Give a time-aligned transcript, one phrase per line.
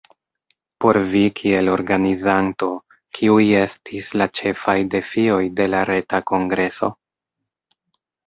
[0.83, 2.69] Por vi kiel organizanto,
[3.17, 6.91] kiuj estis la ĉefaj defioj de la reta kongreso?